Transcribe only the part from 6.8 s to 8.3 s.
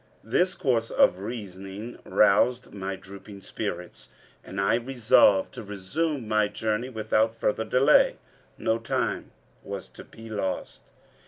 without further delay.